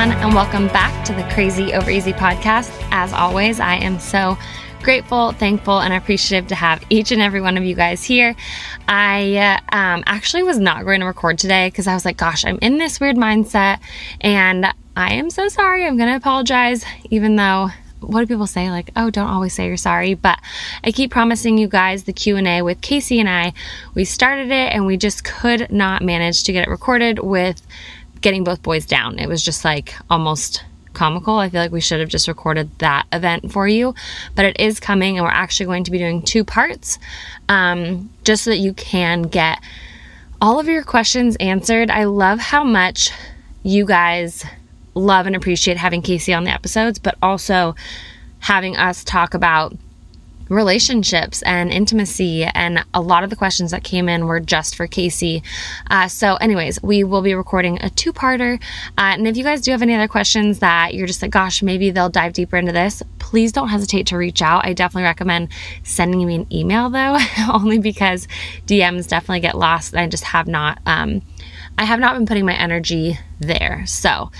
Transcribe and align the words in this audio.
Everyone, 0.00 0.24
and 0.24 0.34
welcome 0.34 0.66
back 0.68 1.04
to 1.04 1.12
the 1.12 1.22
Crazy 1.34 1.74
Over 1.74 1.90
Easy 1.90 2.14
podcast. 2.14 2.70
As 2.90 3.12
always, 3.12 3.60
I 3.60 3.74
am 3.74 3.98
so 3.98 4.38
grateful, 4.82 5.32
thankful, 5.32 5.80
and 5.80 5.92
appreciative 5.92 6.48
to 6.48 6.54
have 6.54 6.82
each 6.88 7.12
and 7.12 7.20
every 7.20 7.42
one 7.42 7.58
of 7.58 7.64
you 7.64 7.74
guys 7.74 8.02
here. 8.02 8.34
I 8.88 9.36
uh, 9.36 9.76
um, 9.76 10.02
actually 10.06 10.42
was 10.42 10.58
not 10.58 10.86
going 10.86 11.00
to 11.00 11.06
record 11.06 11.36
today 11.38 11.68
because 11.68 11.86
I 11.86 11.92
was 11.92 12.06
like, 12.06 12.16
gosh, 12.16 12.46
I'm 12.46 12.58
in 12.62 12.78
this 12.78 12.98
weird 12.98 13.16
mindset, 13.16 13.80
and 14.22 14.72
I 14.96 15.12
am 15.14 15.28
so 15.28 15.48
sorry. 15.48 15.84
I'm 15.84 15.98
going 15.98 16.08
to 16.08 16.16
apologize, 16.16 16.82
even 17.10 17.36
though 17.36 17.68
what 18.00 18.20
do 18.20 18.26
people 18.26 18.46
say 18.46 18.70
like 18.70 18.90
oh 18.96 19.10
don't 19.10 19.28
always 19.28 19.52
say 19.52 19.66
you're 19.66 19.76
sorry 19.76 20.14
but 20.14 20.38
i 20.84 20.90
keep 20.90 21.10
promising 21.10 21.58
you 21.58 21.68
guys 21.68 22.04
the 22.04 22.14
q&a 22.14 22.62
with 22.62 22.80
casey 22.80 23.20
and 23.20 23.28
i 23.28 23.52
we 23.92 24.06
started 24.06 24.46
it 24.46 24.72
and 24.72 24.86
we 24.86 24.96
just 24.96 25.22
could 25.22 25.70
not 25.70 26.00
manage 26.00 26.44
to 26.44 26.50
get 26.50 26.66
it 26.66 26.70
recorded 26.70 27.18
with 27.18 27.60
getting 28.20 28.44
both 28.44 28.62
boys 28.62 28.84
down 28.84 29.18
it 29.18 29.28
was 29.28 29.42
just 29.42 29.64
like 29.64 29.94
almost 30.10 30.64
comical. 30.92 31.36
I 31.36 31.48
feel 31.48 31.60
like 31.60 31.72
we 31.72 31.80
should 31.80 32.00
have 32.00 32.08
just 32.08 32.28
recorded 32.28 32.70
that 32.78 33.06
event 33.12 33.52
for 33.52 33.66
you, 33.66 33.94
but 34.34 34.44
it 34.44 34.58
is 34.60 34.80
coming, 34.80 35.16
and 35.16 35.24
we're 35.24 35.32
actually 35.32 35.66
going 35.66 35.84
to 35.84 35.90
be 35.90 35.98
doing 35.98 36.22
two 36.22 36.44
parts 36.44 36.98
um, 37.48 38.10
just 38.24 38.44
so 38.44 38.50
that 38.50 38.58
you 38.58 38.72
can 38.74 39.22
get 39.22 39.62
all 40.40 40.58
of 40.58 40.66
your 40.66 40.82
questions 40.82 41.36
answered. 41.36 41.90
I 41.90 42.04
love 42.04 42.38
how 42.38 42.64
much 42.64 43.10
you 43.62 43.84
guys 43.84 44.44
love 44.94 45.26
and 45.26 45.36
appreciate 45.36 45.76
having 45.76 46.02
Casey 46.02 46.34
on 46.34 46.44
the 46.44 46.50
episodes, 46.50 46.98
but 46.98 47.16
also 47.22 47.74
having 48.40 48.76
us 48.76 49.04
talk 49.04 49.34
about 49.34 49.76
relationships 50.50 51.40
and 51.42 51.70
intimacy. 51.70 52.44
And 52.44 52.84
a 52.92 53.00
lot 53.00 53.24
of 53.24 53.30
the 53.30 53.36
questions 53.36 53.70
that 53.70 53.84
came 53.84 54.08
in 54.08 54.26
were 54.26 54.40
just 54.40 54.74
for 54.74 54.86
Casey. 54.86 55.42
Uh, 55.88 56.08
so, 56.08 56.34
anyways, 56.36 56.82
we 56.82 57.04
will 57.04 57.22
be 57.22 57.34
recording 57.34 57.82
a 57.82 57.88
two 57.88 58.12
parter. 58.12 58.60
Uh, 58.98 59.14
and 59.16 59.26
if 59.26 59.36
you 59.36 59.44
guys 59.44 59.62
do 59.62 59.70
have 59.70 59.80
any 59.80 59.94
other 59.94 60.08
questions 60.08 60.58
that 60.58 60.92
you're 60.92 61.06
just 61.06 61.22
like, 61.22 61.30
gosh, 61.30 61.62
maybe 61.62 61.90
they'll 61.90 62.10
dive 62.10 62.34
deeper 62.34 62.56
into 62.56 62.72
this, 62.72 63.02
please 63.18 63.52
don't 63.52 63.68
hesitate 63.68 64.08
to 64.08 64.18
reach 64.18 64.42
out. 64.42 64.66
I 64.66 64.74
definitely 64.74 65.04
recommend 65.04 65.48
sending 65.84 66.26
me 66.26 66.34
an 66.34 66.52
email 66.52 66.90
though, 66.90 67.16
only 67.52 67.78
because 67.78 68.28
DMs 68.66 69.08
definitely 69.08 69.40
get 69.40 69.56
lost. 69.56 69.92
And 69.92 70.00
I 70.00 70.08
just 70.08 70.24
have 70.24 70.48
not. 70.48 70.80
Um, 70.84 71.22
I 71.78 71.84
have 71.84 72.00
not 72.00 72.14
been 72.14 72.26
putting 72.26 72.44
my 72.44 72.54
energy 72.54 73.18
there. 73.38 73.84
So, 73.86 74.30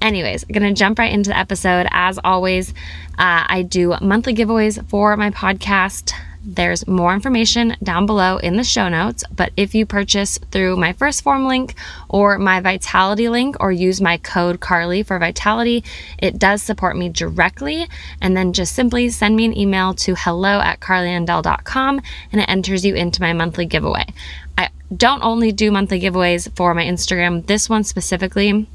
Anyways, 0.00 0.44
I'm 0.44 0.62
to 0.62 0.72
jump 0.72 0.98
right 0.98 1.12
into 1.12 1.30
the 1.30 1.38
episode. 1.38 1.86
As 1.90 2.18
always, 2.24 2.70
uh, 3.18 3.44
I 3.46 3.62
do 3.62 3.94
monthly 4.00 4.34
giveaways 4.34 4.82
for 4.88 5.14
my 5.16 5.30
podcast. 5.30 6.12
There's 6.42 6.86
more 6.86 7.12
information 7.12 7.76
down 7.82 8.06
below 8.06 8.38
in 8.38 8.56
the 8.56 8.64
show 8.64 8.88
notes, 8.88 9.24
but 9.30 9.52
if 9.58 9.74
you 9.74 9.84
purchase 9.84 10.38
through 10.50 10.76
my 10.76 10.94
1st 10.94 11.22
Phorm 11.22 11.44
link 11.44 11.74
or 12.08 12.38
my 12.38 12.60
Vitality 12.60 13.28
link 13.28 13.56
or 13.60 13.70
use 13.70 14.00
my 14.00 14.16
code 14.16 14.58
CARLY 14.58 15.02
for 15.02 15.18
Vitality, 15.18 15.84
it 16.16 16.38
does 16.38 16.62
support 16.62 16.96
me 16.96 17.10
directly. 17.10 17.86
And 18.22 18.34
then 18.34 18.54
just 18.54 18.74
simply 18.74 19.10
send 19.10 19.36
me 19.36 19.44
an 19.44 19.56
email 19.56 19.92
to 19.96 20.14
hello 20.14 20.60
at 20.60 20.80
carlyandell.com 20.80 22.00
and 22.32 22.40
it 22.40 22.48
enters 22.48 22.86
you 22.86 22.94
into 22.94 23.20
my 23.20 23.34
monthly 23.34 23.66
giveaway. 23.66 24.06
I 24.56 24.70
don't 24.96 25.22
only 25.22 25.52
do 25.52 25.70
monthly 25.70 26.00
giveaways 26.00 26.50
for 26.56 26.72
my 26.72 26.84
Instagram, 26.84 27.44
this 27.46 27.68
one 27.68 27.84
specifically 27.84 28.66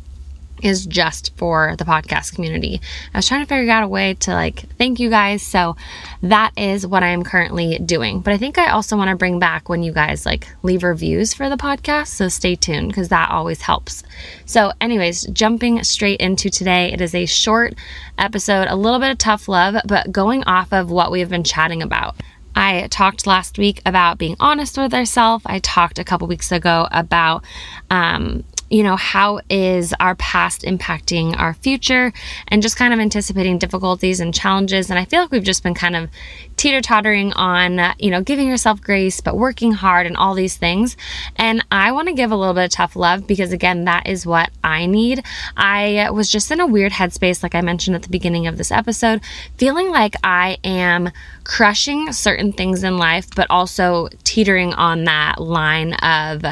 is 0.62 0.86
just 0.86 1.36
for 1.38 1.76
the 1.78 1.84
podcast 1.84 2.34
community. 2.34 2.82
I 3.14 3.18
was 3.18 3.28
trying 3.28 3.42
to 3.42 3.48
figure 3.48 3.72
out 3.72 3.84
a 3.84 3.88
way 3.88 4.14
to 4.22 4.32
like 4.32 4.66
thank 4.78 5.00
you 5.00 5.10
guys. 5.10 5.42
So 5.42 5.76
that 6.24 6.52
is 6.58 6.88
what 6.88 7.04
I 7.04 7.10
am 7.10 7.24
currently 7.24 7.78
doing. 7.80 8.22
But 8.22 8.34
I 8.34 8.38
think 8.38 8.58
I 8.58 8.70
also 8.70 8.98
want 8.98 9.10
to 9.10 9.16
bring 9.16 9.40
back 9.40 9.70
when 9.70 9.84
you 9.84 9.92
guys 9.92 10.26
like 10.26 10.48
leave 10.64 10.84
reviews 10.84 11.34
for 11.34 11.50
the 11.50 11.58
podcast. 11.58 12.08
So 12.08 12.30
stay 12.30 12.56
tuned 12.56 12.90
because 12.90 13.10
that 13.10 13.30
always 13.30 13.62
helps. 13.62 14.04
So, 14.46 14.72
anyways, 14.80 15.24
jumping 15.28 15.84
straight 15.84 16.20
into 16.20 16.50
today, 16.50 16.92
it 16.92 17.02
is 17.02 17.14
a 17.14 17.26
short 17.26 17.76
episode, 18.18 18.68
a 18.68 18.76
little 18.76 19.00
bit 19.00 19.12
of 19.12 19.18
tough 19.18 19.48
love, 19.48 19.76
but 19.86 20.12
going 20.12 20.44
off 20.46 20.72
of 20.72 20.90
what 20.90 21.12
we 21.12 21.20
have 21.20 21.30
been 21.30 21.44
chatting 21.44 21.82
about. 21.82 22.16
I 22.56 22.88
talked 22.88 23.28
last 23.28 23.58
week 23.58 23.82
about 23.86 24.18
being 24.18 24.38
honest 24.40 24.78
with 24.78 24.94
ourselves. 24.94 25.44
I 25.46 25.60
talked 25.60 26.00
a 26.00 26.06
couple 26.06 26.28
weeks 26.28 26.54
ago 26.54 26.88
about 26.90 27.44
um, 27.92 28.46
you 28.76 28.84
know, 28.84 28.98
how 28.98 29.40
is 29.50 29.94
our 30.02 30.16
past 30.16 30.64
impacting 30.64 31.34
our 31.40 31.54
future 31.54 32.12
and 32.50 32.62
just 32.62 32.76
kind 32.76 32.94
of 32.94 33.00
anticipating 33.00 33.58
difficulties 33.58 34.20
and 34.20 34.34
challenges. 34.34 34.90
And 34.90 35.00
I 35.00 35.06
feel 35.06 35.22
like 35.22 35.32
we've 35.32 35.42
just 35.42 35.64
been 35.64 35.74
kind 35.74 35.96
of 35.96 36.10
teeter 36.58 36.82
tottering 36.82 37.32
on, 37.34 37.80
you 38.00 38.12
know, 38.12 38.22
giving 38.22 38.50
yourself 38.50 38.82
grace, 38.82 39.22
but 39.22 39.38
working 39.38 39.72
hard 39.72 40.06
and 40.06 40.18
all 40.18 40.34
these 40.34 40.58
things. 40.58 40.98
And 41.38 41.66
I 41.72 41.94
want 41.94 42.10
to 42.10 42.14
give 42.14 42.34
a 42.34 42.36
little 42.36 42.54
bit 42.54 42.66
of 42.66 42.72
tough 42.72 42.98
love 42.98 43.26
because, 43.26 43.54
again, 43.54 43.86
that 43.86 44.08
is 44.08 44.26
what 44.26 44.50
I 44.62 44.88
need. 44.88 45.24
I 45.56 46.10
was 46.10 46.30
just 46.30 46.52
in 46.52 46.60
a 46.60 46.68
weird 46.68 46.92
headspace, 46.92 47.44
like 47.44 47.56
I 47.56 47.62
mentioned 47.62 47.96
at 47.96 48.02
the 48.02 48.10
beginning 48.10 48.46
of 48.46 48.58
this 48.58 48.74
episode, 48.74 49.22
feeling 49.56 49.90
like 49.90 50.16
I 50.22 50.58
am 50.66 51.12
crushing 51.46 52.12
certain 52.12 52.52
things 52.52 52.84
in 52.84 52.98
life, 52.98 53.28
but 53.38 53.50
also 53.50 54.10
teetering 54.26 54.74
on 54.74 55.06
that 55.06 55.40
line 55.40 55.94
of, 55.94 56.44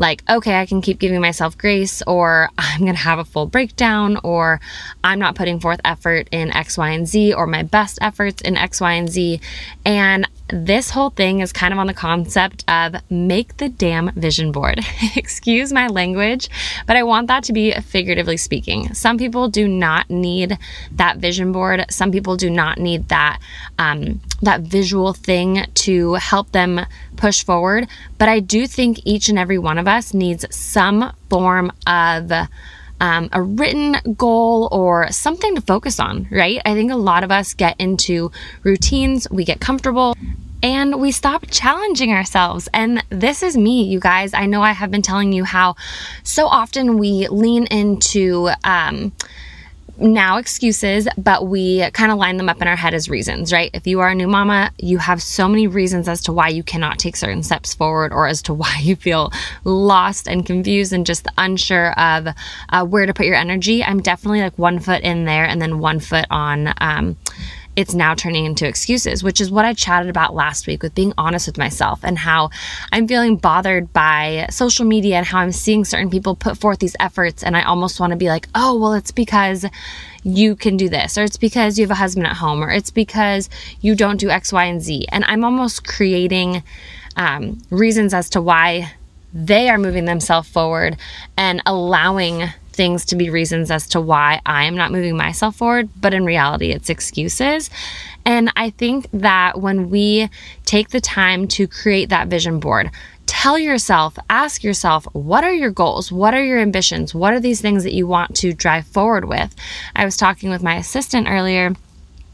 like, 0.00 0.22
okay, 0.28 0.58
I 0.58 0.66
can 0.66 0.80
keep 0.80 0.98
giving 0.98 1.20
myself 1.20 1.56
grace, 1.56 2.02
or 2.06 2.48
I'm 2.58 2.80
going 2.80 2.94
to 2.94 3.00
have 3.00 3.20
a 3.20 3.24
full 3.24 3.46
breakdown, 3.46 4.18
or 4.24 4.60
I'm 5.04 5.20
not 5.20 5.36
putting 5.36 5.60
forth 5.60 5.80
effort 5.84 6.28
in 6.32 6.50
X, 6.52 6.76
Y, 6.76 6.90
and 6.90 7.06
Z, 7.06 7.34
or 7.34 7.46
my 7.46 7.62
best 7.62 7.98
efforts 8.00 8.40
in 8.42 8.56
X, 8.56 8.80
Y, 8.80 8.92
and 8.92 9.08
Z. 9.08 9.40
And 9.84 10.26
this 10.52 10.90
whole 10.90 11.10
thing 11.10 11.40
is 11.40 11.52
kind 11.52 11.72
of 11.72 11.78
on 11.78 11.86
the 11.86 11.94
concept 11.94 12.64
of 12.68 12.96
make 13.10 13.56
the 13.56 13.68
damn 13.68 14.12
vision 14.12 14.52
board. 14.52 14.80
Excuse 15.16 15.72
my 15.72 15.86
language, 15.86 16.48
but 16.86 16.96
I 16.96 17.02
want 17.02 17.28
that 17.28 17.44
to 17.44 17.52
be 17.52 17.72
figuratively 17.72 18.36
speaking. 18.36 18.92
Some 18.94 19.18
people 19.18 19.48
do 19.48 19.66
not 19.68 20.10
need 20.10 20.58
that 20.92 21.18
vision 21.18 21.52
board. 21.52 21.84
Some 21.90 22.12
people 22.12 22.36
do 22.36 22.50
not 22.50 22.78
need 22.78 23.08
that 23.08 23.40
um, 23.78 24.20
that 24.42 24.62
visual 24.62 25.12
thing 25.12 25.66
to 25.74 26.14
help 26.14 26.52
them 26.52 26.80
push 27.16 27.44
forward. 27.44 27.88
But 28.18 28.28
I 28.28 28.40
do 28.40 28.66
think 28.66 29.00
each 29.04 29.28
and 29.28 29.38
every 29.38 29.58
one 29.58 29.78
of 29.78 29.86
us 29.86 30.14
needs 30.14 30.44
some 30.54 31.12
form 31.28 31.72
of 31.86 32.32
um, 33.00 33.28
a 33.32 33.42
written 33.42 33.96
goal 34.16 34.68
or 34.70 35.10
something 35.10 35.54
to 35.54 35.60
focus 35.60 35.98
on, 35.98 36.28
right? 36.30 36.60
I 36.64 36.74
think 36.74 36.92
a 36.92 36.96
lot 36.96 37.24
of 37.24 37.30
us 37.30 37.54
get 37.54 37.76
into 37.78 38.30
routines, 38.62 39.26
we 39.30 39.44
get 39.44 39.60
comfortable, 39.60 40.14
and 40.62 41.00
we 41.00 41.10
stop 41.10 41.46
challenging 41.50 42.12
ourselves. 42.12 42.68
And 42.74 43.02
this 43.08 43.42
is 43.42 43.56
me, 43.56 43.82
you 43.84 43.98
guys. 43.98 44.34
I 44.34 44.46
know 44.46 44.62
I 44.62 44.72
have 44.72 44.90
been 44.90 45.02
telling 45.02 45.32
you 45.32 45.44
how 45.44 45.76
so 46.22 46.46
often 46.46 46.98
we 46.98 47.28
lean 47.28 47.66
into, 47.66 48.50
um, 48.64 49.12
now 50.00 50.38
excuses, 50.38 51.06
but 51.18 51.46
we 51.46 51.88
kind 51.90 52.10
of 52.10 52.18
line 52.18 52.36
them 52.36 52.48
up 52.48 52.60
in 52.60 52.68
our 52.68 52.76
head 52.76 52.94
as 52.94 53.08
reasons, 53.08 53.52
right? 53.52 53.70
If 53.74 53.86
you 53.86 54.00
are 54.00 54.08
a 54.08 54.14
new 54.14 54.28
mama, 54.28 54.70
you 54.78 54.98
have 54.98 55.22
so 55.22 55.46
many 55.46 55.66
reasons 55.66 56.08
as 56.08 56.22
to 56.22 56.32
why 56.32 56.48
you 56.48 56.62
cannot 56.62 56.98
take 56.98 57.16
certain 57.16 57.42
steps 57.42 57.74
forward 57.74 58.12
or 58.12 58.26
as 58.26 58.42
to 58.42 58.54
why 58.60 58.78
you 58.80 58.96
feel 58.96 59.32
lost 59.64 60.26
and 60.26 60.44
confused 60.44 60.92
and 60.92 61.06
just 61.06 61.26
unsure 61.38 61.92
of 61.92 62.28
uh, 62.70 62.84
where 62.84 63.06
to 63.06 63.14
put 63.14 63.26
your 63.26 63.34
energy. 63.34 63.84
I'm 63.84 64.00
definitely 64.00 64.40
like 64.40 64.58
one 64.58 64.80
foot 64.80 65.02
in 65.02 65.24
there 65.24 65.44
and 65.44 65.60
then 65.60 65.78
one 65.78 66.00
foot 66.00 66.26
on. 66.30 66.72
Um, 66.78 67.16
it's 67.76 67.94
now 67.94 68.14
turning 68.14 68.44
into 68.44 68.66
excuses, 68.66 69.22
which 69.22 69.40
is 69.40 69.50
what 69.50 69.64
I 69.64 69.74
chatted 69.74 70.10
about 70.10 70.34
last 70.34 70.66
week 70.66 70.82
with 70.82 70.94
being 70.94 71.12
honest 71.16 71.46
with 71.46 71.56
myself 71.56 72.00
and 72.02 72.18
how 72.18 72.50
I'm 72.92 73.06
feeling 73.06 73.36
bothered 73.36 73.92
by 73.92 74.46
social 74.50 74.84
media 74.84 75.16
and 75.16 75.26
how 75.26 75.38
I'm 75.38 75.52
seeing 75.52 75.84
certain 75.84 76.10
people 76.10 76.34
put 76.34 76.58
forth 76.58 76.80
these 76.80 76.96
efforts. 76.98 77.42
And 77.42 77.56
I 77.56 77.62
almost 77.62 78.00
want 78.00 78.10
to 78.10 78.16
be 78.16 78.28
like, 78.28 78.48
oh, 78.54 78.78
well, 78.78 78.94
it's 78.94 79.12
because 79.12 79.64
you 80.22 80.56
can 80.56 80.76
do 80.76 80.88
this, 80.88 81.16
or 81.16 81.22
it's 81.22 81.38
because 81.38 81.78
you 81.78 81.84
have 81.84 81.90
a 81.90 81.94
husband 81.94 82.26
at 82.26 82.36
home, 82.36 82.62
or 82.62 82.70
it's 82.70 82.90
because 82.90 83.48
you 83.80 83.94
don't 83.94 84.20
do 84.20 84.28
X, 84.28 84.52
Y, 84.52 84.64
and 84.64 84.82
Z. 84.82 85.06
And 85.10 85.24
I'm 85.24 85.44
almost 85.44 85.86
creating 85.86 86.62
um, 87.16 87.58
reasons 87.70 88.12
as 88.12 88.28
to 88.30 88.42
why 88.42 88.92
they 89.32 89.70
are 89.70 89.78
moving 89.78 90.04
themselves 90.04 90.48
forward 90.48 90.96
and 91.36 91.62
allowing 91.64 92.50
things 92.80 93.04
to 93.04 93.14
be 93.14 93.28
reasons 93.28 93.70
as 93.70 93.86
to 93.86 94.00
why 94.00 94.40
I 94.46 94.64
am 94.64 94.74
not 94.74 94.90
moving 94.90 95.14
myself 95.14 95.56
forward, 95.56 95.90
but 96.00 96.14
in 96.14 96.24
reality, 96.24 96.70
it's 96.70 96.88
excuses. 96.88 97.68
And 98.24 98.50
I 98.56 98.70
think 98.70 99.06
that 99.12 99.60
when 99.60 99.90
we 99.90 100.30
take 100.64 100.88
the 100.88 101.00
time 101.02 101.46
to 101.48 101.68
create 101.68 102.08
that 102.08 102.28
vision 102.28 102.58
board, 102.58 102.90
tell 103.26 103.58
yourself, 103.58 104.18
ask 104.30 104.64
yourself, 104.64 105.06
what 105.12 105.44
are 105.44 105.52
your 105.52 105.70
goals? 105.70 106.10
What 106.10 106.32
are 106.32 106.42
your 106.42 106.58
ambitions? 106.58 107.14
What 107.14 107.34
are 107.34 107.40
these 107.40 107.60
things 107.60 107.84
that 107.84 107.92
you 107.92 108.06
want 108.06 108.34
to 108.36 108.54
drive 108.54 108.86
forward 108.86 109.26
with? 109.26 109.54
I 109.94 110.06
was 110.06 110.16
talking 110.16 110.48
with 110.48 110.62
my 110.62 110.76
assistant 110.76 111.28
earlier 111.28 111.74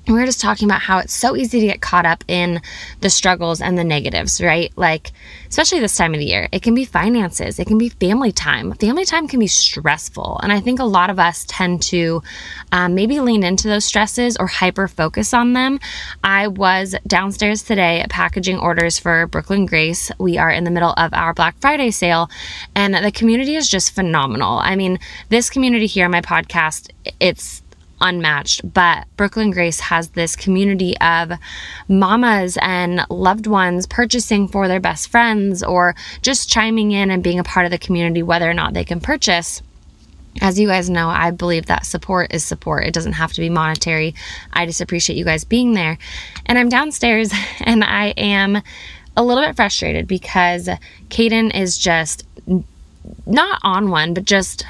we 0.07 0.15
were 0.15 0.27
just 0.27 0.41
talking 0.41 0.69
about 0.69 0.81
how 0.81 0.99
it's 0.99 1.13
so 1.13 1.37
easy 1.37 1.61
to 1.61 1.67
get 1.67 1.81
caught 1.81 2.07
up 2.07 2.25
in 2.29 2.61
the 3.01 3.11
struggles 3.11 3.61
and 3.61 3.77
the 3.77 3.85
negatives, 3.85 4.41
right? 4.41 4.73
Like, 4.77 5.11
especially 5.49 5.81
this 5.81 5.97
time 5.97 6.15
of 6.15 6.21
the 6.21 6.27
year, 6.27 6.49
it 6.53 6.63
can 6.63 6.75
be 6.75 6.85
finances, 6.85 7.59
it 7.59 7.67
can 7.67 7.79
be 7.79 7.89
family 7.89 8.33
time. 8.33 8.73
Family 8.75 9.05
time 9.05 9.27
can 9.27 9.41
be 9.41 9.47
stressful. 9.47 10.39
And 10.43 10.53
I 10.53 10.61
think 10.61 10.79
a 10.79 10.85
lot 10.85 11.11
of 11.11 11.19
us 11.19 11.45
tend 11.49 11.83
to 11.83 12.23
um, 12.73 12.95
maybe 12.95 13.21
lean 13.21 13.43
into 13.43 13.69
those 13.69 13.85
stresses 13.85 14.37
or 14.37 14.47
hyper 14.47 14.87
focus 14.87 15.35
on 15.35 15.55
them. 15.55 15.81
I 16.23 16.49
was 16.49 16.95
downstairs 17.07 17.63
today 17.63 18.05
packaging 18.09 18.59
orders 18.59 18.99
for 18.99 19.27
Brooklyn 19.27 19.67
Grace. 19.67 20.11
We 20.19 20.39
are 20.39 20.51
in 20.51 20.65
the 20.65 20.71
middle 20.71 20.93
of 20.97 21.13
our 21.15 21.35
Black 21.35 21.57
Friday 21.61 21.91
sale, 21.91 22.31
and 22.75 22.95
the 22.95 23.13
community 23.13 23.57
is 23.57 23.69
just 23.69 23.95
phenomenal. 23.95 24.59
I 24.59 24.77
mean, 24.77 24.99
this 25.29 25.51
community 25.51 25.87
here, 25.87 26.09
my 26.09 26.21
podcast, 26.21 26.91
it's 27.21 27.63
unmatched. 28.01 28.73
But 28.73 29.07
Brooklyn 29.17 29.51
Grace 29.51 29.81
has 29.81 30.09
this 30.09 30.37
community 30.37 30.97
of 30.99 31.33
mamas 31.89 32.59
and 32.61 33.05
loved 33.11 33.47
ones 33.47 33.87
purchasing 33.87 34.49
for 34.49 34.69
their 34.69 34.81
best 34.81 35.09
friends 35.09 35.63
or 35.63 35.95
just 36.23 36.49
chiming 36.49 36.93
in 36.93 37.11
and 37.11 37.23
being 37.23 37.39
a 37.39 37.45
part 37.45 37.67
of 37.67 37.71
the 37.71 37.79
community, 37.79 38.23
whether 38.23 38.49
or 38.49 38.55
not 38.55 38.75
they 38.75 38.85
can 38.85 39.01
purchase. 39.01 39.63
As 40.43 40.59
you 40.59 40.69
guys 40.69 40.91
know, 40.91 41.09
I 41.09 41.31
believe 41.31 41.67
that 41.67 41.87
support 41.87 42.35
is 42.35 42.45
support. 42.45 42.85
It 42.85 42.93
doesn't 42.93 43.15
have 43.15 43.33
to 43.33 43.41
be 43.41 43.49
monetary. 43.49 44.15
I 44.53 44.67
just 44.67 44.83
appreciate 44.83 45.17
you 45.17 45.25
guys 45.25 45.45
being 45.45 45.73
there. 45.73 45.97
And 46.45 46.59
I'm 46.59 46.69
downstairs 46.69 47.33
and 47.61 47.83
I 47.83 48.09
am 48.17 48.61
a 49.17 49.25
little 49.25 49.43
bit 49.43 49.57
frustrated 49.57 50.07
because 50.07 50.69
Caden 51.09 51.55
is 51.55 51.79
just 51.79 52.27
not 53.25 53.61
on 53.63 53.91
one, 53.91 54.13
but 54.13 54.25
just 54.25 54.67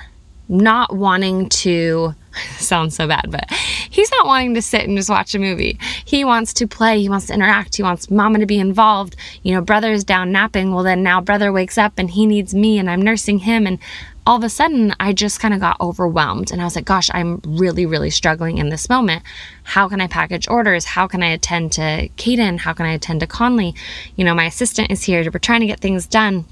not 0.49 0.95
wanting 0.95 1.49
to 1.49 2.15
sounds 2.59 2.97
so 2.97 3.07
bad, 3.07 3.27
but 3.31 3.51
he's 3.91 4.11
not 4.11 4.27
wanting 4.27 4.55
to 4.55 4.63
sit 4.63 4.83
and 4.83 4.97
just 4.97 5.11
watch 5.11 5.35
a 5.35 5.39
movie. 5.39 5.79
He 6.05 6.25
wants 6.25 6.53
to 6.55 6.67
play, 6.67 7.01
he 7.01 7.09
wants 7.09 7.27
to 7.27 7.35
interact, 7.35 7.77
he 7.77 7.83
wants 7.83 8.11
mama 8.11 8.39
to 8.39 8.47
be 8.47 8.59
involved. 8.59 9.17
You 9.43 9.55
know, 9.55 9.61
brother's 9.61 10.05
down 10.05 10.33
napping. 10.33 10.73
Well, 10.73 10.85
then 10.85 11.03
now 11.03 11.21
brother 11.21 11.53
wakes 11.53 11.79
up 11.79 11.95
and 11.99 12.11
he 12.11 12.27
needs 12.27 12.55
me 12.55 12.79
and 12.79 12.91
I'm 12.91 13.03
nursing 13.03 13.41
him. 13.41 13.67
And 13.67 13.79
all 14.27 14.37
of 14.37 14.45
a 14.45 14.49
sudden, 14.49 14.93
I 14.99 15.13
just 15.13 15.39
kind 15.39 15.55
of 15.55 15.61
got 15.61 15.81
overwhelmed 15.81 16.51
and 16.51 16.61
I 16.61 16.65
was 16.65 16.75
like, 16.75 16.85
gosh, 16.85 17.09
I'm 17.15 17.41
really, 17.45 17.87
really 17.87 18.11
struggling 18.11 18.59
in 18.59 18.71
this 18.71 18.89
moment. 18.89 19.23
How 19.63 19.89
can 19.89 20.01
I 20.01 20.09
package 20.09 20.49
orders? 20.49 20.85
How 20.85 21.07
can 21.07 21.23
I 21.23 21.29
attend 21.29 21.73
to 21.73 22.09
Caden? 22.17 22.59
How 22.59 22.73
can 22.73 22.87
I 22.87 22.93
attend 22.93 23.21
to 23.21 23.27
Conley? 23.27 23.75
You 24.17 24.25
know, 24.25 24.35
my 24.35 24.47
assistant 24.47 24.91
is 24.91 25.05
here. 25.05 25.23
We're 25.23 25.39
trying 25.39 25.61
to 25.61 25.67
get 25.67 25.81
things 25.81 26.07
done. 26.07 26.45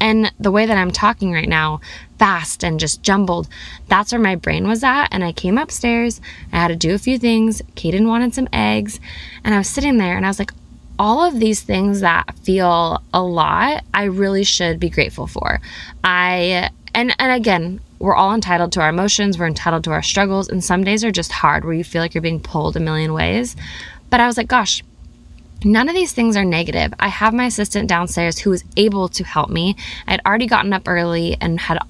And 0.00 0.32
the 0.38 0.50
way 0.50 0.66
that 0.66 0.76
I'm 0.76 0.90
talking 0.90 1.32
right 1.32 1.48
now, 1.48 1.80
fast 2.18 2.64
and 2.64 2.80
just 2.80 3.02
jumbled, 3.02 3.48
that's 3.88 4.12
where 4.12 4.20
my 4.20 4.36
brain 4.36 4.68
was 4.68 4.84
at. 4.84 5.08
And 5.10 5.24
I 5.24 5.32
came 5.32 5.58
upstairs, 5.58 6.20
I 6.52 6.56
had 6.56 6.68
to 6.68 6.76
do 6.76 6.94
a 6.94 6.98
few 6.98 7.18
things. 7.18 7.62
Caden 7.74 8.06
wanted 8.06 8.34
some 8.34 8.48
eggs, 8.52 9.00
and 9.44 9.54
I 9.54 9.58
was 9.58 9.68
sitting 9.68 9.98
there 9.98 10.16
and 10.16 10.24
I 10.24 10.28
was 10.28 10.38
like, 10.38 10.52
all 10.98 11.22
of 11.22 11.38
these 11.38 11.62
things 11.62 12.00
that 12.00 12.36
feel 12.38 13.02
a 13.14 13.22
lot, 13.22 13.84
I 13.94 14.04
really 14.04 14.44
should 14.44 14.80
be 14.80 14.90
grateful 14.90 15.26
for. 15.26 15.60
I 16.02 16.70
and 16.94 17.14
and 17.18 17.32
again, 17.32 17.80
we're 18.00 18.16
all 18.16 18.34
entitled 18.34 18.72
to 18.72 18.80
our 18.80 18.88
emotions, 18.88 19.38
we're 19.38 19.46
entitled 19.46 19.84
to 19.84 19.92
our 19.92 20.02
struggles, 20.02 20.48
and 20.48 20.62
some 20.62 20.84
days 20.84 21.04
are 21.04 21.12
just 21.12 21.32
hard 21.32 21.64
where 21.64 21.74
you 21.74 21.84
feel 21.84 22.02
like 22.02 22.14
you're 22.14 22.22
being 22.22 22.40
pulled 22.40 22.76
a 22.76 22.80
million 22.80 23.12
ways. 23.12 23.54
But 24.10 24.20
I 24.20 24.26
was 24.26 24.36
like, 24.36 24.48
gosh, 24.48 24.82
None 25.64 25.88
of 25.88 25.94
these 25.94 26.12
things 26.12 26.36
are 26.36 26.44
negative. 26.44 26.94
I 27.00 27.08
have 27.08 27.34
my 27.34 27.46
assistant 27.46 27.88
downstairs 27.88 28.38
who 28.38 28.52
is 28.52 28.64
able 28.76 29.08
to 29.08 29.24
help 29.24 29.50
me. 29.50 29.76
I 30.06 30.12
had 30.12 30.20
already 30.24 30.46
gotten 30.46 30.72
up 30.72 30.86
early 30.86 31.36
and 31.40 31.60
had, 31.60 31.80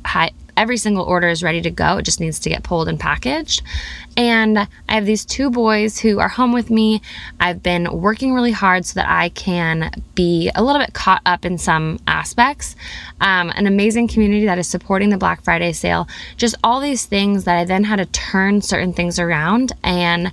every 0.57 0.77
single 0.77 1.05
order 1.05 1.29
is 1.29 1.43
ready 1.43 1.61
to 1.61 1.71
go. 1.71 1.99
It 1.99 2.05
just 2.05 2.19
needs 2.19 2.41
to 2.41 2.49
get 2.49 2.65
pulled 2.65 2.89
and 2.89 2.99
packaged. 2.99 3.63
And 4.17 4.59
I 4.59 4.95
have 4.95 5.07
these 5.07 5.25
two 5.25 5.51
boys 5.51 5.99
who 5.99 6.19
are 6.19 6.29
home 6.29 6.53
with 6.53 6.71
me. 6.71 7.01
I've 7.39 7.63
been 7.63 8.01
working 8.01 8.35
really 8.35 8.51
hard 8.51 8.85
so 8.85 8.95
that 8.95 9.09
I 9.09 9.29
can 9.29 9.91
be 10.15 10.51
a 10.55 10.63
little 10.63 10.81
bit 10.81 10.95
caught 10.95 11.23
up 11.25 11.45
in 11.45 11.59
some 11.59 12.01
aspects. 12.09 12.75
Um, 13.21 13.51
an 13.51 13.67
amazing 13.67 14.09
community 14.09 14.47
that 14.47 14.59
is 14.59 14.67
supporting 14.67 15.11
the 15.11 15.19
Black 15.19 15.45
Friday 15.45 15.73
sale. 15.73 16.09
Just 16.37 16.57
all 16.65 16.81
these 16.81 17.05
things 17.05 17.45
that 17.45 17.57
I 17.57 17.65
then 17.65 17.85
had 17.85 17.97
to 17.97 18.07
turn 18.07 18.61
certain 18.61 18.93
things 18.93 19.19
around 19.19 19.73
and 19.85 20.33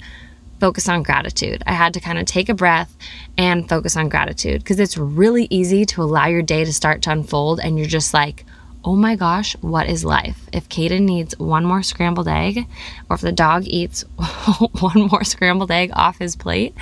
focus 0.59 0.87
on 0.89 1.03
gratitude. 1.03 1.63
I 1.65 1.73
had 1.73 1.93
to 1.95 1.99
kind 1.99 2.17
of 2.17 2.25
take 2.25 2.49
a 2.49 2.53
breath 2.53 2.95
and 3.37 3.67
focus 3.67 3.97
on 3.97 4.09
gratitude 4.09 4.61
because 4.61 4.79
it's 4.79 4.97
really 4.97 5.47
easy 5.49 5.85
to 5.85 6.01
allow 6.01 6.27
your 6.27 6.41
day 6.41 6.63
to 6.63 6.73
start 6.73 7.01
to 7.03 7.11
unfold 7.11 7.59
and 7.59 7.77
you're 7.77 7.87
just 7.87 8.13
like, 8.13 8.45
oh 8.85 8.95
my 8.95 9.15
gosh, 9.15 9.55
what 9.61 9.89
is 9.89 10.05
life? 10.05 10.39
If 10.53 10.69
Caden 10.69 11.01
needs 11.01 11.37
one 11.39 11.65
more 11.65 11.81
scrambled 11.81 12.27
egg, 12.27 12.67
or 13.09 13.15
if 13.15 13.21
the 13.21 13.31
dog 13.31 13.63
eats 13.65 14.01
one 14.79 15.07
more 15.11 15.23
scrambled 15.23 15.71
egg 15.71 15.89
off 15.93 16.19
his 16.19 16.35
plate, 16.35 16.75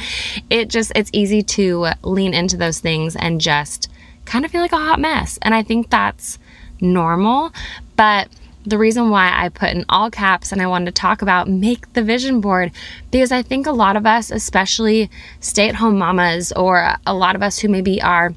it 0.50 0.70
just, 0.70 0.92
it's 0.96 1.10
easy 1.14 1.42
to 1.44 1.88
lean 2.04 2.34
into 2.34 2.58
those 2.58 2.80
things 2.80 3.16
and 3.16 3.40
just 3.40 3.90
kind 4.26 4.44
of 4.44 4.52
feel 4.52 4.62
like 4.62 4.74
a 4.74 4.78
hot 4.78 5.00
mess. 5.00 5.40
And 5.42 5.56
I 5.56 5.64
think 5.64 5.90
that's 5.90 6.40
normal, 6.82 7.54
but 7.96 8.28
the 8.66 8.78
reason 8.78 9.10
why 9.10 9.32
I 9.34 9.50
put 9.50 9.70
in 9.70 9.86
all 9.90 10.10
caps 10.10 10.52
and 10.52 10.62
I 10.62 10.68
wanted 10.68 10.86
to 10.86 10.92
talk 11.02 11.22
about 11.22 11.50
make 11.50 11.92
the 11.94 12.04
vision 12.04 12.42
board 12.42 12.72
because 13.12 13.32
I 13.32 13.42
think 13.42 13.68
a 13.68 13.72
lot 13.72 13.96
of 13.96 14.06
us, 14.06 14.32
especially 14.32 15.10
stay 15.40 15.70
at 15.70 15.76
home 15.76 15.98
mamas, 15.98 16.52
or 16.54 16.96
a 17.06 17.14
lot 17.14 17.36
of 17.36 17.44
us 17.44 17.60
who 17.60 17.68
maybe 17.68 18.02
are 18.02 18.34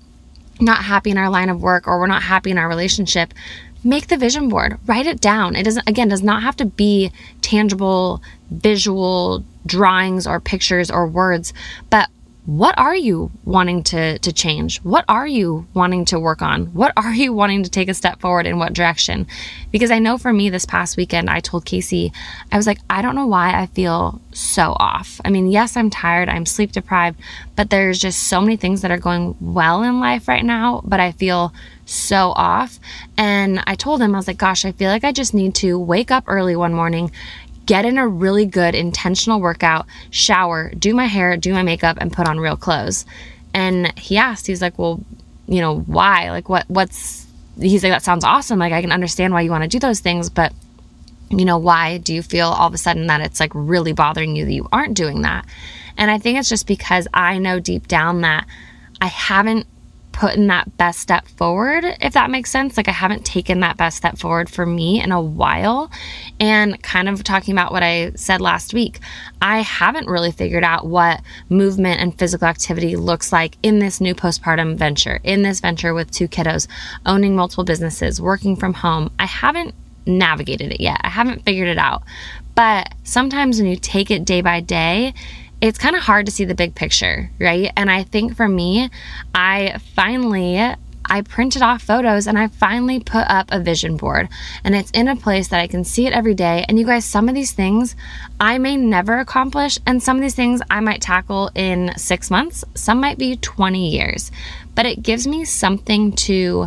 not 0.61 0.84
happy 0.84 1.11
in 1.11 1.19
our 1.19 1.31
line 1.31 1.49
of 1.49 1.62
work 1.62 1.87
or 1.87 1.99
we're 1.99 2.06
not 2.06 2.23
happy 2.23 2.50
in 2.50 2.58
our 2.58 2.69
relationship, 2.69 3.32
make 3.84 4.08
the 4.08 4.17
vision 4.17 4.49
board, 4.49 4.78
write 4.87 5.06
it 5.06 5.20
down. 5.20 5.55
It 5.55 5.62
doesn't, 5.62 5.88
again, 5.88 6.08
does 6.08 6.23
not 6.23 6.43
have 6.43 6.56
to 6.56 6.64
be 6.64 7.12
tangible, 7.40 8.22
visual 8.50 9.44
drawings 9.65 10.27
or 10.27 10.41
pictures 10.41 10.91
or 10.91 11.06
words, 11.06 11.53
but 11.91 12.08
what 12.46 12.79
are 12.79 12.94
you 12.94 13.32
wanting 13.44 13.82
to, 13.82 14.20
to 14.20 14.32
change? 14.32 14.79
What 14.82 15.05
are 15.08 15.26
you 15.26 15.67
wanting 15.74 16.05
to 16.06 16.20
work 16.20 16.43
on? 16.43 16.67
What 16.67 16.93
are 16.96 17.12
you 17.12 17.32
wanting 17.32 17.65
to 17.65 17.70
take 17.70 17.88
a 17.88 17.94
step 17.94 18.20
forward 18.20 18.46
in 18.46 18.58
what 18.58 18.72
direction? 18.72 19.26
Because 19.72 19.91
I 19.91 19.98
know 19.98 20.17
for 20.17 20.32
me 20.32 20.48
this 20.48 20.65
past 20.65 20.96
weekend, 20.96 21.29
I 21.29 21.41
told 21.41 21.65
Casey, 21.65 22.12
I 22.53 22.56
was 22.56 22.69
like, 22.69 22.79
I 22.88 23.03
don't 23.03 23.17
know 23.17 23.26
why 23.26 23.60
I 23.60 23.67
feel 23.67 24.20
so 24.32 24.76
off. 24.79 25.20
I 25.24 25.31
mean, 25.31 25.48
yes, 25.48 25.76
I'm 25.76 25.91
tired, 25.91 26.29
I'm 26.29 26.46
sleep 26.46 26.70
deprived, 26.70 27.19
but 27.56 27.70
there's 27.70 27.98
just 27.98 28.24
so 28.24 28.41
many 28.41 28.56
things 28.56 28.82
that 28.82 28.93
are 28.93 28.98
going 28.98 29.36
well 29.41 29.82
in 29.82 29.98
life 29.98 30.29
right 30.29 30.44
now, 30.44 30.82
but 30.84 31.00
I 31.00 31.10
feel 31.12 31.53
so 31.84 32.32
off. 32.36 32.79
And 33.17 33.62
I 33.67 33.74
told 33.74 34.00
him, 34.00 34.15
I 34.15 34.19
was 34.19 34.29
like, 34.29 34.38
gosh, 34.38 34.65
I 34.65 34.72
feel 34.72 34.91
like 34.91 35.05
I 35.05 35.12
just 35.12 35.34
need 35.34 35.55
to 35.56 35.79
wake 35.79 36.10
up 36.12 36.24
early 36.26 36.55
one 36.55 36.74
morning, 36.74 37.10
get 37.67 37.85
in 37.85 37.99
a 37.99 38.06
really 38.06 38.46
good 38.46 38.75
intentional 38.75 39.41
workout, 39.41 39.87
shower, 40.11 40.70
do 40.79 40.94
my 40.94 41.06
hair, 41.06 41.37
do 41.37 41.53
my 41.53 41.63
makeup, 41.63 41.99
and 42.01 42.13
put 42.13 42.29
on 42.29 42.41
real 42.41 42.56
clothes. 42.56 43.05
And 43.53 43.96
he 43.99 44.17
asked, 44.17 44.46
he's 44.46 44.63
like, 44.63 44.79
well, 44.79 45.01
you 45.46 45.61
know, 45.61 45.81
why? 45.81 46.31
Like, 46.31 46.49
what, 46.49 46.65
what's, 46.69 47.27
he's 47.61 47.82
like, 47.82 47.93
that 47.93 48.03
sounds 48.03 48.25
awesome. 48.25 48.58
Like, 48.58 48.73
I 48.73 48.81
can 48.81 48.93
understand 48.93 49.32
why 49.32 49.43
you 49.43 49.51
want 49.51 49.65
to 49.65 49.69
do 49.69 49.79
those 49.79 50.01
things, 50.01 50.31
but, 50.31 50.53
you 51.31 51.44
know, 51.44 51.58
why 51.58 51.99
do 51.99 52.15
you 52.15 52.23
feel 52.23 52.49
all 52.49 52.69
of 52.69 52.75
a 52.75 52.79
sudden 52.79 53.08
that 53.08 53.20
it's 53.20 53.41
like 53.41 53.53
really 53.55 53.93
bothering 53.93 54.37
you 54.37 54.44
that 54.44 54.53
you 54.53 54.69
aren't 54.73 54.96
doing 54.96 55.23
that? 55.23 55.44
And 55.96 56.11
I 56.11 56.19
think 56.19 56.39
it's 56.39 56.49
just 56.49 56.67
because 56.67 57.08
I 57.15 57.39
know 57.39 57.58
deep 57.58 57.89
down 57.89 58.20
that 58.20 58.46
I 59.01 59.06
haven't 59.06 59.67
putting 60.17 60.46
that 60.46 60.79
best 60.79 61.01
step 61.01 61.29
forward, 61.29 61.85
if 62.01 62.15
that 62.15 62.31
makes 62.31 62.51
sense. 62.51 62.79
Like, 62.79 62.89
I 62.89 62.93
haven't 62.93 63.27
taken 63.27 63.61
that 63.61 63.77
best 63.77 63.99
step 63.99 64.17
forward 64.17 64.49
for 64.49 64.65
me 64.65 65.03
in 65.03 65.13
a 65.13 65.20
while. 65.20 65.91
And 66.41 66.82
kind 66.82 67.11
of 67.11 67.23
talking 67.23 67.53
about 67.53 67.70
what 67.70 67.82
I 67.82 68.13
said 68.13 68.41
last 68.41 68.73
week, 68.73 69.01
I 69.43 69.61
haven't 69.61 70.08
really 70.08 70.32
figured 70.32 70.65
out 70.65 70.87
what 70.87 71.20
movement 71.51 72.01
and 72.01 72.19
physical 72.19 72.49
activity 72.49 72.96
looks 72.96 73.31
like 73.31 73.58
in 73.63 73.79
this 73.79 74.01
new 74.01 74.15
postpartum 74.15 74.77
venture, 74.77 75.20
in 75.23 75.43
this 75.43 75.61
venture 75.61 75.93
with 75.93 76.11
two 76.11 76.29
kiddos, 76.29 76.67
owning 77.05 77.37
multiple 77.37 77.65
businesses, 77.65 78.19
working 78.19 78.56
from 78.56 78.73
home. 78.73 79.11
I 79.19 79.27
haven't 79.27 79.75
navigated 80.06 80.73
it 80.73 80.81
yet, 80.81 81.01
I 81.03 81.11
haven't 81.11 81.44
figured 81.44 81.69
it 81.69 81.79
out. 81.79 82.05
But 82.55 82.94
sometimes 83.05 83.58
when 83.58 83.69
you 83.69 83.77
take 83.77 84.11
it 84.11 84.25
day 84.25 84.41
by 84.41 84.61
day, 84.61 85.13
it's 85.60 85.79
kind 85.79 85.96
of 85.96 86.03
hard 86.03 86.27
to 86.27 86.32
see 86.32 86.44
the 86.44 86.55
big 86.55 86.75
picture, 86.75 87.31
right? 87.41 87.72
And 87.77 87.91
I 87.91 88.03
think 88.03 88.36
for 88.36 88.48
me, 88.48 88.91
I 89.34 89.79
finally 89.94 90.75
I 91.08 91.20
printed 91.22 91.63
off 91.63 91.82
photos 91.82 92.27
and 92.27 92.39
I 92.39 92.48
finally 92.48 92.98
put 93.01 93.27
up 93.29 93.48
a 93.51 93.60
vision 93.60 93.96
board 93.96 94.29
and 94.65 94.75
it's 94.75 94.91
in 94.91 95.08
a 95.08 95.17
place 95.17 95.48
that 95.48 95.60
I 95.60 95.69
can 95.69 95.84
see 95.84 96.06
it 96.06 96.13
every 96.13 96.34
day. 96.34 96.65
And 96.69 96.79
you 96.79 96.86
guys, 96.86 97.05
some 97.05 97.29
of 97.29 97.34
these 97.34 97.53
things 97.53 97.94
I 98.41 98.58
may 98.58 98.77
never 98.77 99.19
accomplish, 99.19 99.79
and 99.86 100.03
some 100.03 100.17
of 100.17 100.22
these 100.22 100.34
things 100.34 100.60
I 100.69 100.81
might 100.81 101.01
tackle 101.01 101.51
in 101.55 101.93
six 101.96 102.31
months, 102.31 102.65
some 102.75 103.01
might 103.01 103.19
be 103.19 103.36
20 103.36 103.89
years, 103.89 104.32
but 104.75 104.84
it 104.84 105.03
gives 105.03 105.27
me 105.27 105.44
something 105.44 106.13
to 106.13 106.67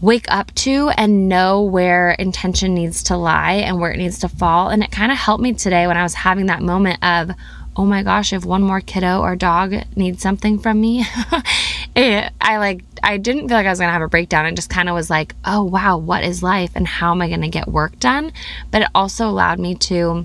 wake 0.00 0.26
up 0.28 0.54
to 0.54 0.90
and 0.90 1.28
know 1.28 1.62
where 1.62 2.12
intention 2.12 2.74
needs 2.74 3.02
to 3.04 3.16
lie 3.16 3.54
and 3.54 3.80
where 3.80 3.90
it 3.90 3.96
needs 3.96 4.18
to 4.20 4.28
fall. 4.28 4.68
And 4.68 4.82
it 4.82 4.90
kind 4.90 5.10
of 5.10 5.18
helped 5.18 5.42
me 5.42 5.54
today 5.54 5.86
when 5.86 5.96
I 5.96 6.02
was 6.02 6.14
having 6.14 6.46
that 6.46 6.62
moment 6.62 7.02
of, 7.02 7.30
oh 7.78 7.84
my 7.84 8.02
gosh, 8.02 8.32
if 8.32 8.44
one 8.44 8.62
more 8.62 8.80
kiddo 8.80 9.20
or 9.20 9.36
dog 9.36 9.74
needs 9.96 10.22
something 10.22 10.58
from 10.58 10.80
me, 10.80 11.04
it, 11.96 12.32
I 12.40 12.56
like, 12.56 12.82
I 13.02 13.18
didn't 13.18 13.48
feel 13.48 13.56
like 13.56 13.66
I 13.66 13.70
was 13.70 13.78
going 13.78 13.88
to 13.88 13.92
have 13.92 14.02
a 14.02 14.08
breakdown. 14.08 14.46
It 14.46 14.54
just 14.54 14.70
kind 14.70 14.88
of 14.88 14.94
was 14.94 15.10
like, 15.10 15.34
oh 15.44 15.62
wow, 15.64 15.98
what 15.98 16.24
is 16.24 16.42
life 16.42 16.72
and 16.74 16.86
how 16.86 17.12
am 17.12 17.20
I 17.20 17.28
going 17.28 17.42
to 17.42 17.48
get 17.48 17.68
work 17.68 17.98
done? 17.98 18.32
But 18.70 18.82
it 18.82 18.88
also 18.94 19.28
allowed 19.28 19.58
me 19.58 19.74
to 19.74 20.24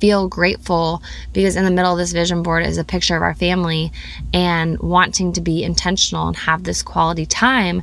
feel 0.00 0.28
grateful 0.28 1.02
because 1.32 1.56
in 1.56 1.64
the 1.64 1.70
middle 1.70 1.92
of 1.92 1.98
this 1.98 2.12
vision 2.12 2.42
board 2.42 2.64
is 2.64 2.78
a 2.78 2.84
picture 2.84 3.16
of 3.16 3.22
our 3.22 3.34
family 3.34 3.92
and 4.32 4.78
wanting 4.80 5.32
to 5.34 5.40
be 5.40 5.62
intentional 5.62 6.26
and 6.26 6.36
have 6.36 6.64
this 6.64 6.82
quality 6.82 7.26
time. 7.26 7.82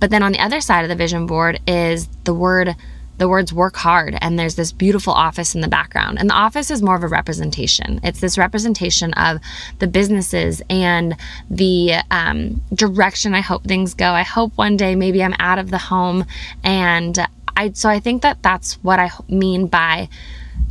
But 0.00 0.10
then 0.10 0.22
on 0.22 0.32
the 0.32 0.40
other 0.40 0.60
side 0.60 0.84
of 0.84 0.88
the 0.88 0.96
vision 0.96 1.26
board 1.26 1.60
is 1.66 2.08
the 2.24 2.34
word 2.34 2.74
the 3.18 3.28
words 3.28 3.52
work 3.52 3.76
hard 3.76 4.16
and 4.20 4.38
there's 4.38 4.54
this 4.54 4.72
beautiful 4.72 5.12
office 5.12 5.54
in 5.54 5.60
the 5.60 5.68
background. 5.68 6.18
And 6.18 6.30
the 6.30 6.34
office 6.34 6.70
is 6.70 6.82
more 6.82 6.96
of 6.96 7.02
a 7.02 7.08
representation. 7.08 8.00
It's 8.02 8.20
this 8.20 8.38
representation 8.38 9.12
of 9.14 9.40
the 9.78 9.86
businesses 9.86 10.62
and 10.70 11.16
the 11.50 11.94
um, 12.10 12.62
direction. 12.72 13.34
I 13.34 13.40
hope 13.40 13.64
things 13.64 13.94
go. 13.94 14.10
I 14.10 14.22
hope 14.22 14.56
one 14.56 14.76
day 14.76 14.94
maybe 14.94 15.22
i'm 15.22 15.34
out 15.38 15.58
of 15.58 15.70
the 15.70 15.78
home. 15.78 16.24
And 16.64 17.18
i 17.56 17.72
so 17.72 17.88
i 17.88 17.98
think 17.98 18.22
that 18.22 18.42
that's 18.42 18.74
what 18.84 18.98
i 18.98 19.10
mean 19.28 19.66
by 19.66 20.08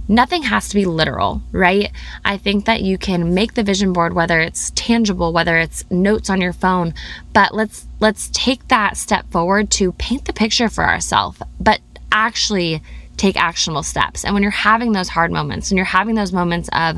nothing 0.08 0.44
has 0.44 0.70
to 0.70 0.75
be 0.75 0.86
literal, 0.86 1.42
right? 1.51 1.92
I 2.24 2.38
think 2.38 2.66
that 2.66 2.82
you 2.82 2.98
can 2.98 3.34
make 3.34 3.54
the 3.54 3.63
vision 3.63 3.94
board 3.94 4.13
whether 4.13 4.39
it's 4.39 4.72
tangible, 4.75 5.34
whether 5.34 5.58
it's 5.58 5.89
notes 5.92 6.30
on 6.30 6.42
your 6.42 6.54
phone, 6.54 6.94
but 7.34 7.54
let's 7.54 7.86
let's 8.00 8.30
take 8.32 8.68
that 8.68 8.96
step 8.96 9.30
forward 9.32 9.70
to 9.72 9.92
paint 9.94 10.25
the 10.25 10.34
picture 10.34 10.70
for 10.70 10.86
ourselves. 10.86 11.42
But 11.60 11.82
actually 12.12 12.82
take 13.18 13.36
actionable 13.36 13.84
steps. 13.84 14.24
And 14.24 14.34
when 14.34 14.44
you're 14.44 14.52
having 14.52 14.92
those 14.92 15.10
hard 15.10 15.32
moments, 15.32 15.70
when 15.70 15.78
you're 15.78 15.86
having 15.86 16.16
those 16.16 16.32
moments 16.32 16.70
of 16.74 16.98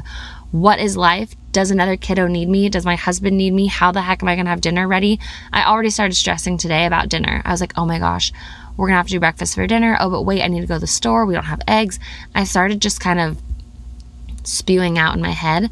what 0.52 0.80
is 0.80 0.98
life? 0.98 1.36
Does 1.52 1.72
another 1.72 1.96
kiddo 1.96 2.28
need 2.28 2.50
me? 2.50 2.70
Does 2.70 2.86
my 2.86 2.96
husband 2.96 3.38
need 3.38 3.54
me? 3.54 3.68
How 3.68 3.92
the 3.92 4.02
heck 4.02 4.22
am 4.22 4.30
I 4.30 4.36
going 4.36 4.46
to 4.46 4.52
have 4.52 4.62
dinner 4.62 4.88
ready? 4.88 5.20
I 5.54 5.64
already 5.64 5.90
started 5.90 6.16
stressing 6.16 6.58
today 6.58 6.86
about 6.86 7.10
dinner. 7.10 7.42
I 7.46 7.52
was 7.52 7.62
like, 7.62 7.74
oh 7.78 7.86
my 7.86 8.00
gosh, 8.00 8.32
we're 8.76 8.88
going 8.88 8.94
to 8.94 8.98
have 8.98 9.08
to 9.08 9.12
do 9.12 9.20
breakfast 9.20 9.56
for 9.56 9.68
dinner. 9.68 9.98
Oh, 10.00 10.10
but 10.10 10.24
wait, 10.24 10.42
I 10.42 10.48
need 10.48 10.62
to 10.62 10.68
go 10.68 10.76
to 10.76 10.80
the 10.80 10.88
store. 10.88 11.26
We 11.26 11.34
don't 11.34 11.44
have 11.44 11.62
eggs. 11.68 12.00
I 12.34 12.44
started 12.44 12.82
just 12.82 13.00
kind 13.00 13.20
of 13.20 13.40
spewing 14.44 14.98
out 14.98 15.16
in 15.16 15.22
my 15.22 15.32
head. 15.32 15.70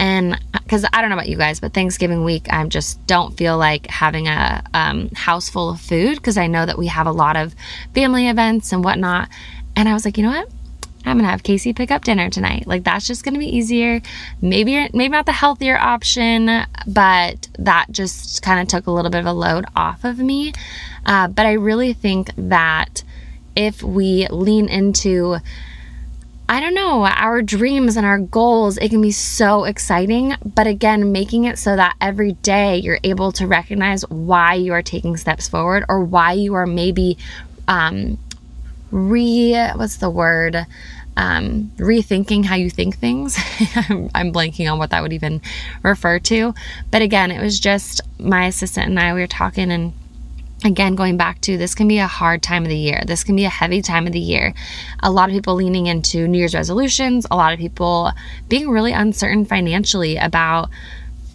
And 0.00 0.40
because 0.54 0.86
I 0.94 1.02
don't 1.02 1.10
know 1.10 1.16
about 1.16 1.28
you 1.28 1.36
guys, 1.36 1.60
but 1.60 1.74
Thanksgiving 1.74 2.24
week, 2.24 2.46
I 2.50 2.64
just 2.66 3.06
don't 3.06 3.36
feel 3.36 3.58
like 3.58 3.86
having 3.86 4.28
a 4.28 4.62
um, 4.72 5.10
house 5.10 5.50
full 5.50 5.68
of 5.68 5.78
food 5.78 6.16
because 6.16 6.38
I 6.38 6.46
know 6.46 6.64
that 6.64 6.78
we 6.78 6.86
have 6.86 7.06
a 7.06 7.12
lot 7.12 7.36
of 7.36 7.54
family 7.94 8.26
events 8.26 8.72
and 8.72 8.82
whatnot. 8.82 9.28
And 9.76 9.90
I 9.90 9.92
was 9.92 10.06
like, 10.06 10.16
you 10.16 10.24
know 10.24 10.30
what? 10.30 10.48
I'm 11.04 11.18
gonna 11.18 11.28
have 11.28 11.42
Casey 11.42 11.74
pick 11.74 11.90
up 11.90 12.04
dinner 12.04 12.30
tonight. 12.30 12.66
Like 12.66 12.82
that's 12.82 13.06
just 13.06 13.24
gonna 13.24 13.38
be 13.38 13.54
easier. 13.54 14.00
Maybe 14.40 14.88
maybe 14.94 15.08
not 15.08 15.26
the 15.26 15.32
healthier 15.32 15.76
option, 15.76 16.64
but 16.86 17.48
that 17.58 17.86
just 17.90 18.40
kind 18.40 18.60
of 18.60 18.68
took 18.68 18.86
a 18.86 18.90
little 18.90 19.10
bit 19.10 19.20
of 19.20 19.26
a 19.26 19.32
load 19.32 19.66
off 19.76 20.04
of 20.04 20.18
me. 20.18 20.54
Uh, 21.04 21.28
but 21.28 21.44
I 21.44 21.52
really 21.52 21.92
think 21.92 22.30
that 22.36 23.02
if 23.54 23.82
we 23.82 24.28
lean 24.28 24.68
into 24.68 25.38
I 26.50 26.58
don't 26.58 26.74
know, 26.74 27.06
our 27.06 27.42
dreams 27.42 27.96
and 27.96 28.04
our 28.04 28.18
goals, 28.18 28.76
it 28.76 28.88
can 28.88 29.00
be 29.00 29.12
so 29.12 29.62
exciting. 29.62 30.34
But 30.44 30.66
again, 30.66 31.12
making 31.12 31.44
it 31.44 31.60
so 31.60 31.76
that 31.76 31.94
every 32.00 32.32
day 32.32 32.78
you're 32.78 32.98
able 33.04 33.30
to 33.32 33.46
recognize 33.46 34.02
why 34.08 34.54
you 34.54 34.72
are 34.72 34.82
taking 34.82 35.16
steps 35.16 35.48
forward 35.48 35.84
or 35.88 36.00
why 36.00 36.32
you 36.32 36.54
are 36.54 36.66
maybe 36.66 37.18
um, 37.68 38.18
re, 38.90 39.52
what's 39.76 39.98
the 39.98 40.10
word? 40.10 40.66
Um, 41.16 41.70
rethinking 41.76 42.44
how 42.44 42.56
you 42.56 42.68
think 42.68 42.96
things. 42.96 43.36
I'm 44.12 44.32
blanking 44.32 44.72
on 44.72 44.78
what 44.80 44.90
that 44.90 45.02
would 45.02 45.12
even 45.12 45.40
refer 45.84 46.18
to. 46.18 46.52
But 46.90 47.00
again, 47.00 47.30
it 47.30 47.40
was 47.40 47.60
just 47.60 48.00
my 48.18 48.46
assistant 48.46 48.88
and 48.88 48.98
I, 48.98 49.14
we 49.14 49.20
were 49.20 49.28
talking 49.28 49.70
and 49.70 49.92
again 50.64 50.94
going 50.94 51.16
back 51.16 51.40
to 51.42 51.56
this 51.56 51.74
can 51.74 51.88
be 51.88 51.98
a 51.98 52.06
hard 52.06 52.42
time 52.42 52.62
of 52.62 52.68
the 52.68 52.76
year. 52.76 53.02
This 53.06 53.24
can 53.24 53.36
be 53.36 53.44
a 53.44 53.50
heavy 53.50 53.82
time 53.82 54.06
of 54.06 54.12
the 54.12 54.20
year. 54.20 54.54
A 55.02 55.10
lot 55.10 55.28
of 55.28 55.34
people 55.34 55.54
leaning 55.54 55.86
into 55.86 56.28
new 56.28 56.38
year's 56.38 56.54
resolutions 56.54 57.26
a 57.30 57.36
lot 57.36 57.52
of 57.52 57.58
people 57.58 58.12
being 58.48 58.70
really 58.70 58.92
uncertain 58.92 59.44
financially 59.44 60.16
about 60.16 60.70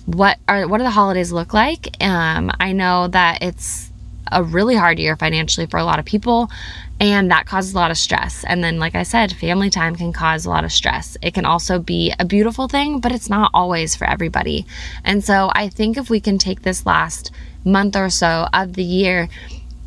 what 0.05 0.37
are 0.47 0.67
what 0.67 0.77
do 0.77 0.83
the 0.83 0.89
holidays 0.91 1.31
look 1.31 1.53
like. 1.53 2.01
Um, 2.01 2.51
i 2.59 2.71
know 2.71 3.07
that 3.07 3.41
it's 3.41 3.89
a 4.31 4.43
really 4.43 4.75
hard 4.75 4.99
year 4.99 5.15
financially 5.15 5.67
for 5.67 5.77
a 5.77 5.83
lot 5.83 5.99
of 5.99 6.05
people 6.05 6.49
and 6.99 7.29
that 7.29 7.45
causes 7.45 7.73
a 7.73 7.75
lot 7.75 7.91
of 7.91 7.97
stress 7.97 8.45
and 8.45 8.63
then 8.63 8.79
like 8.79 8.95
i 8.95 9.03
said 9.03 9.33
family 9.33 9.69
time 9.69 9.95
can 9.95 10.13
cause 10.13 10.45
a 10.45 10.49
lot 10.49 10.63
of 10.63 10.71
stress 10.71 11.17
it 11.21 11.33
can 11.33 11.45
also 11.45 11.77
be 11.77 12.13
a 12.19 12.25
beautiful 12.25 12.67
thing 12.67 12.99
but 12.99 13.11
it's 13.11 13.29
not 13.29 13.51
always 13.53 13.95
for 13.95 14.05
everybody 14.05 14.65
and 15.03 15.23
so 15.23 15.51
i 15.53 15.67
think 15.67 15.97
if 15.97 16.09
we 16.09 16.19
can 16.19 16.37
take 16.37 16.61
this 16.61 16.85
last 16.85 17.31
month 17.65 17.95
or 17.95 18.09
so 18.09 18.47
of 18.53 18.73
the 18.73 18.83
year 18.83 19.27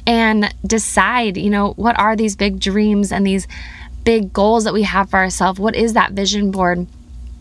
and 0.09 0.55
decide, 0.67 1.37
you 1.37 1.51
know, 1.51 1.75
what 1.77 1.99
are 1.99 2.17
these 2.17 2.35
big 2.35 2.59
dreams 2.59 3.13
and 3.13 3.27
these 3.27 3.47
big 4.05 4.33
goals 4.33 4.65
that 4.65 4.73
we 4.73 4.83
have 4.83 5.11
for 5.11 5.19
ourselves? 5.19 5.61
What 5.61 5.77
is 5.77 5.93
that 5.93 6.13
vision 6.13 6.51
board? 6.51 6.87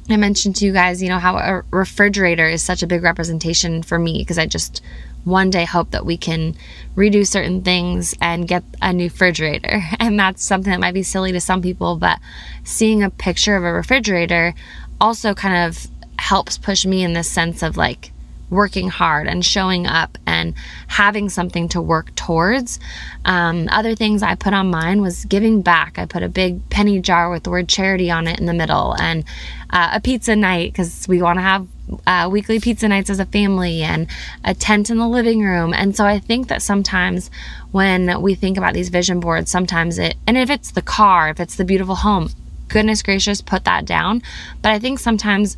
I 0.09 0.17
mentioned 0.17 0.57
to 0.57 0.65
you 0.65 0.73
guys, 0.73 1.01
you 1.01 1.07
know, 1.07 1.17
how 1.17 1.37
a 1.37 1.63
refrigerator 1.71 2.45
is 2.45 2.61
such 2.61 2.83
a 2.83 2.87
big 2.87 3.03
representation 3.03 3.83
for 3.83 3.97
me 3.97 4.19
because 4.19 4.37
I 4.37 4.45
just 4.45 4.81
one 5.27 5.49
day 5.49 5.65
hope 5.65 5.91
that 5.91 6.05
we 6.05 6.17
can 6.17 6.55
redo 6.95 7.27
certain 7.27 7.61
things 7.61 8.15
and 8.21 8.47
get 8.47 8.63
a 8.81 8.93
new 8.93 9.05
refrigerator. 9.05 9.81
And 9.99 10.19
that's 10.19 10.43
something 10.43 10.71
that 10.71 10.79
might 10.79 10.93
be 10.93 11.03
silly 11.03 11.31
to 11.33 11.41
some 11.41 11.61
people, 11.61 11.97
but 11.97 12.19
seeing 12.63 13.03
a 13.03 13.09
picture 13.09 13.55
of 13.55 13.63
a 13.63 13.73
refrigerator 13.73 14.53
also 15.01 15.33
kind 15.33 15.67
of 15.67 15.87
helps 16.17 16.57
push 16.57 16.85
me 16.85 17.03
in 17.03 17.13
this 17.13 17.29
sense 17.29 17.61
of 17.61 17.77
like, 17.77 18.11
working 18.49 18.87
hard 18.89 19.27
and 19.27 19.43
showing 19.43 19.85
up 19.85 20.17
and 20.25 20.53
having 20.87 21.29
something 21.29 21.67
to 21.69 21.81
work 21.81 22.13
towards. 22.15 22.79
Um, 23.25 23.67
other 23.71 23.95
things 23.95 24.23
I 24.23 24.35
put 24.35 24.53
on 24.53 24.69
mine 24.69 25.01
was 25.01 25.25
giving 25.25 25.61
back. 25.61 25.99
I 25.99 26.05
put 26.05 26.23
a 26.23 26.29
big 26.29 26.69
penny 26.69 26.99
jar 26.99 27.29
with 27.29 27.43
the 27.43 27.49
word 27.49 27.67
charity 27.67 28.09
on 28.09 28.27
it 28.27 28.39
in 28.39 28.45
the 28.45 28.53
middle 28.53 28.95
and 28.99 29.25
uh, 29.69 29.91
a 29.93 29.99
pizza 29.99 30.35
night 30.35 30.71
because 30.71 31.07
we 31.07 31.21
want 31.21 31.37
to 31.37 31.43
have 31.43 31.67
uh, 32.05 32.27
weekly 32.31 32.59
pizza 32.59 32.87
nights 32.87 33.09
as 33.09 33.19
a 33.19 33.25
family 33.25 33.81
and 33.81 34.07
a 34.43 34.53
tent 34.53 34.89
in 34.89 34.97
the 34.97 35.07
living 35.07 35.41
room. 35.41 35.73
And 35.73 35.95
so 35.95 36.05
I 36.05 36.19
think 36.19 36.47
that 36.47 36.61
sometimes 36.61 37.31
when 37.71 38.21
we 38.21 38.35
think 38.35 38.57
about 38.57 38.73
these 38.73 38.89
vision 38.89 39.19
boards, 39.19 39.49
sometimes 39.49 39.97
it, 39.97 40.15
and 40.25 40.37
if 40.37 40.49
it's 40.49 40.71
the 40.71 40.81
car, 40.81 41.29
if 41.29 41.39
it's 41.39 41.55
the 41.55 41.65
beautiful 41.65 41.95
home, 41.95 42.29
goodness 42.67 43.01
gracious, 43.01 43.41
put 43.41 43.63
that 43.63 43.85
down. 43.85 44.21
But 44.61 44.71
I 44.71 44.79
think 44.79 44.99
sometimes 44.99 45.57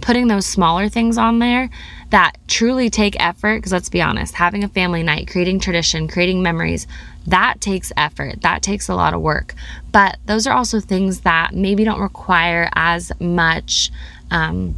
putting 0.00 0.26
those 0.26 0.46
smaller 0.46 0.88
things 0.88 1.16
on 1.16 1.38
there 1.38 1.70
that 2.10 2.32
truly 2.48 2.90
take 2.90 3.16
effort, 3.18 3.58
because 3.58 3.72
let's 3.72 3.88
be 3.88 4.02
honest, 4.02 4.34
having 4.34 4.64
a 4.64 4.68
family 4.68 5.02
night, 5.02 5.28
creating 5.30 5.60
tradition, 5.60 6.08
creating 6.08 6.42
memories, 6.42 6.86
that 7.26 7.60
takes 7.60 7.92
effort. 7.96 8.42
That 8.42 8.62
takes 8.62 8.88
a 8.88 8.94
lot 8.94 9.14
of 9.14 9.22
work. 9.22 9.54
But 9.92 10.18
those 10.26 10.46
are 10.46 10.54
also 10.54 10.80
things 10.80 11.20
that 11.20 11.54
maybe 11.54 11.84
don't 11.84 12.00
require 12.00 12.68
as 12.74 13.12
much. 13.20 13.90
Um, 14.30 14.74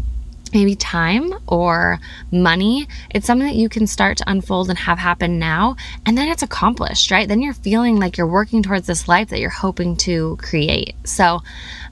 maybe 0.54 0.74
time 0.76 1.34
or 1.46 1.98
money, 2.30 2.88
it's 3.10 3.26
something 3.26 3.46
that 3.46 3.56
you 3.56 3.68
can 3.68 3.86
start 3.86 4.16
to 4.18 4.30
unfold 4.30 4.70
and 4.70 4.78
have 4.78 4.98
happen 4.98 5.38
now. 5.38 5.76
And 6.06 6.16
then 6.16 6.28
it's 6.28 6.42
accomplished, 6.42 7.10
right? 7.10 7.28
Then 7.28 7.42
you're 7.42 7.52
feeling 7.52 7.98
like 7.98 8.16
you're 8.16 8.26
working 8.26 8.62
towards 8.62 8.86
this 8.86 9.08
life 9.08 9.28
that 9.28 9.40
you're 9.40 9.50
hoping 9.50 9.96
to 9.98 10.36
create. 10.40 10.94
So 11.04 11.42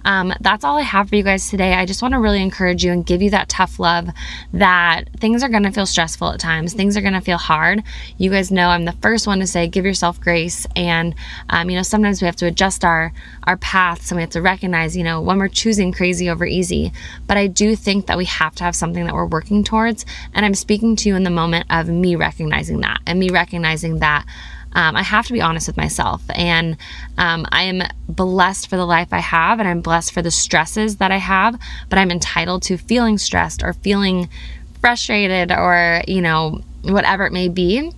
um, 0.05 0.33
that's 0.41 0.65
all 0.65 0.79
I 0.79 0.83
have 0.83 1.09
for 1.09 1.17
you 1.17 1.23
guys 1.23 1.49
today. 1.49 1.75
I 1.75 1.87
just 1.87 2.03
want 2.03 2.13
to 2.13 2.21
really 2.21 2.43
encourage 2.43 2.85
you 2.85 2.93
and 2.93 3.05
give 3.05 3.23
you 3.23 3.31
that 3.31 3.49
tough 3.49 3.79
love 3.79 4.09
that 4.53 5.05
things 5.19 5.43
are 5.43 5.49
going 5.49 5.63
to 5.63 5.71
feel 5.71 5.87
stressful 5.87 6.31
at 6.31 6.41
times. 6.41 6.75
Things 6.75 6.97
are 6.97 7.01
going 7.01 7.13
to 7.13 7.21
feel 7.21 7.39
hard. 7.39 7.83
You 8.19 8.31
guys 8.31 8.51
know 8.51 8.69
I'm 8.69 8.85
the 8.85 8.93
first 8.93 9.27
one 9.27 9.41
to 9.41 9.47
say 9.47 9.69
give 9.69 9.85
yourself 9.85 10.21
grace. 10.21 10.67
And, 10.77 11.15
um, 11.51 11.71
you 11.71 11.77
know, 11.77 11.83
sometimes 11.83 12.21
we 12.21 12.27
have 12.27 12.37
to 12.37 12.47
adjust 12.47 12.85
our, 12.85 13.13
our 13.45 13.57
paths 13.57 14.11
and 14.11 14.17
we 14.17 14.23
have 14.23 14.31
to 14.31 14.43
recognize, 14.43 14.97
you 14.97 15.05
know, 15.05 15.21
when 15.21 15.39
we're 15.39 15.49
choosing 15.49 15.93
crazy 15.93 16.29
over 16.29 16.45
easy. 16.45 16.93
But 17.27 17.37
I 17.37 17.47
do 17.47 17.77
think 17.77 18.07
that 18.07 18.19
we 18.19 18.25
have 18.27 18.55
to 18.57 18.65
have 18.65 18.77
something 18.77 19.05
that 19.05 19.15
we're 19.15 19.27
working 19.27 19.65
towards. 19.65 20.05
And 20.35 20.45
I'm 20.45 20.55
speaking 20.55 20.97
to 20.97 21.09
you 21.09 21.17
in 21.17 21.23
the 21.23 21.31
moment 21.31 21.67
of 21.71 21.89
me 21.89 22.17
recognizing 22.17 22.81
that 22.81 23.01
and 23.07 23.19
me 23.19 23.31
recognizing 23.31 23.99
that 24.01 24.27
um, 24.75 24.97
I 24.97 25.03
have 25.03 25.27
to 25.27 25.33
be 25.33 25.41
honest 25.41 25.67
with 25.67 25.77
myself. 25.77 26.23
And 26.35 26.77
um, 27.19 27.47
I 27.53 27.65
am 27.65 27.83
blessed 28.09 28.69
for 28.69 28.77
the 28.77 28.87
life 28.87 29.09
I 29.13 29.19
have, 29.21 29.61
and 29.61 29.69
I'm 29.69 29.81
blessed 29.81 30.13
for 30.13 30.23
the 30.23 30.31
stresses 30.31 30.97
that 30.97 31.11
I 31.13 31.19
have, 31.19 31.59
but 31.89 31.99
I'm 31.99 32.11
entitled 32.11 32.63
to 32.65 32.77
feeling 32.79 33.19
stressed 33.19 33.63
or 33.63 33.73
feeling 33.75 34.29
frustrated 34.81 35.53
or, 35.53 36.03
you 36.09 36.21
know, 36.21 36.61
whatever 36.83 37.27
it 37.27 37.33
may 37.33 37.49
be. 37.49 37.93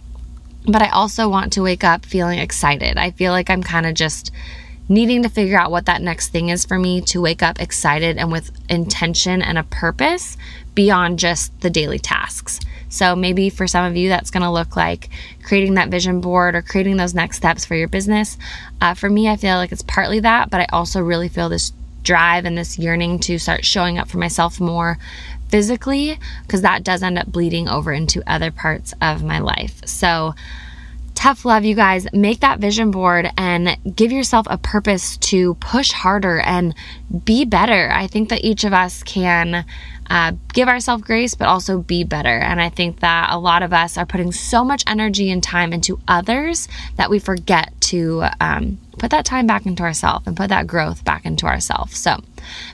but 0.67 0.83
I 0.83 0.89
also 0.89 1.29
want 1.29 1.53
to 1.55 1.63
wake 1.63 1.85
up 1.85 2.07
feeling 2.07 2.39
excited. 2.39 2.97
I 2.97 3.11
feel 3.11 3.33
like 3.33 3.51
I'm 3.51 3.63
kind 3.63 3.87
of 3.87 3.95
just 3.95 4.31
needing 4.89 5.23
to 5.23 5.29
figure 5.29 5.59
out 5.59 5.71
what 5.71 5.87
that 5.87 6.03
next 6.03 6.29
thing 6.29 6.49
is 6.49 6.65
for 6.65 6.79
me 6.79 7.01
to 7.01 7.21
wake 7.21 7.43
up 7.43 7.61
excited 7.61 8.19
and 8.19 8.31
with 8.31 8.51
intention 8.69 9.41
and 9.43 9.59
a 9.59 9.63
purpose 9.65 10.37
beyond 10.75 11.19
just 11.19 11.59
the 11.61 11.71
daily 11.71 11.99
tasks. 11.99 12.61
So 12.95 13.17
maybe 13.17 13.51
for 13.51 13.67
some 13.67 13.85
of 13.85 13.97
you, 13.97 14.09
that's 14.09 14.31
going 14.31 14.45
to 14.45 14.51
look 14.51 14.77
like 14.77 15.11
creating 15.43 15.75
that 15.75 15.89
vision 15.89 16.21
board 16.21 16.55
or 16.55 16.63
creating 16.63 16.97
those 16.97 17.13
next 17.13 17.39
steps 17.39 17.65
for 17.65 17.75
your 17.75 17.89
business. 17.89 18.39
Uh, 18.81 18.95
for 18.95 19.11
me, 19.11 19.29
I 19.29 19.35
feel 19.35 19.57
like 19.57 19.73
it's 19.73 19.83
partly 19.83 20.21
that, 20.21 20.49
but 20.49 20.61
I 20.61 20.67
also 20.73 21.01
really 21.01 21.29
feel 21.29 21.49
this 21.49 21.73
drive 22.05 22.45
and 22.45 22.57
this 22.57 22.79
yearning 22.79 23.19
to 23.19 23.39
start 23.39 23.65
showing 23.65 23.99
up 23.99 24.09
for 24.09 24.19
myself 24.19 24.61
more 24.61 24.99
physically 25.49 26.21
because 26.43 26.63
that 26.63 26.85
does 26.85 27.03
end 27.03 27.19
up 27.19 27.27
bleeding 27.27 27.69
over 27.69 27.93
into 27.93 28.23
other 28.31 28.53
parts 28.53 28.95
of 29.03 29.25
my 29.25 29.41
life. 29.41 29.81
So, 29.85 30.35
tough 31.15 31.45
love, 31.45 31.65
you 31.65 31.75
guys. 31.75 32.07
Make 32.13 32.41
that 32.41 32.59
vision 32.59 32.91
board 32.91 33.31
and 33.37 33.79
give 33.97 34.13
yourself 34.13 34.47
a 34.51 34.59
purpose 34.59 35.17
to 35.19 35.55
push 35.55 35.93
harder 35.93 36.41
and 36.41 36.75
be 37.25 37.45
better. 37.45 37.91
I 37.93 38.07
think 38.07 38.29
that 38.29 38.45
each 38.45 38.65
of 38.65 38.73
us 38.73 39.03
can 39.03 39.65
uh, 40.11 40.33
give 40.53 40.69
ourselves 40.69 41.03
grace, 41.03 41.35
but 41.35 41.49
also 41.49 41.81
be 41.81 42.05
better. 42.05 42.39
And 42.39 42.61
I 42.61 42.69
think 42.69 43.01
that 43.01 43.29
a 43.31 43.39
lot 43.39 43.63
of 43.63 43.73
us 43.73 43.97
are 43.97 44.07
putting 44.07 44.33
so 44.33 44.65
much 44.65 44.85
energy 44.87 45.31
and 45.31 45.43
time 45.43 45.73
into 45.73 45.99
others 46.07 46.69
that 46.97 47.11
we 47.11 47.19
forget 47.19 47.73
to 47.83 48.25
um, 48.41 48.79
put 48.99 49.11
that 49.11 49.25
time 49.25 49.47
back 49.47 49.67
into 49.67 49.83
ourselves 49.83 50.27
and 50.27 50.37
put 50.37 50.49
that 50.49 50.67
growth 50.67 51.05
back 51.05 51.25
into 51.25 51.47
ourselves. 51.47 51.97
So 51.97 52.23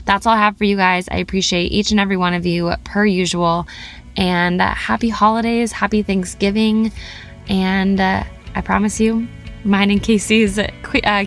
that's 0.04 0.26
all 0.26 0.34
I 0.34 0.38
have 0.38 0.56
for 0.56 0.64
you 0.64 0.76
guys. 0.76 1.08
I 1.08 1.18
appreciate 1.18 1.72
each 1.72 1.90
and 1.90 2.00
every 2.00 2.16
one 2.16 2.34
of 2.34 2.46
you 2.46 2.72
per 2.84 3.04
usual. 3.04 3.66
And 4.16 4.60
happy 4.60 5.08
holidays, 5.08 5.72
happy 5.72 6.02
Thanksgiving. 6.02 6.92
And 7.50 8.00
uh, 8.00 8.24
I 8.54 8.60
promise 8.62 9.00
you, 9.00 9.26
mine 9.64 9.90
and 9.90 10.02
Casey's 10.02 10.58
uh, 10.58 10.70